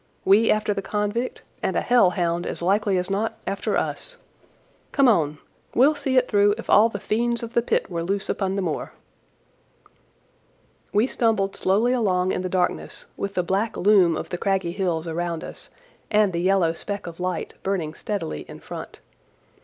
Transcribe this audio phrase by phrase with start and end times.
[0.25, 4.17] We after the convict, and a hell hound, as likely as not, after us.
[4.91, 5.37] Come on!
[5.75, 8.63] We'll see it through if all the fiends of the pit were loose upon the
[8.63, 8.93] moor."
[10.91, 15.05] We stumbled slowly along in the darkness, with the black loom of the craggy hills
[15.05, 15.69] around us,
[16.09, 19.01] and the yellow speck of light burning steadily in front.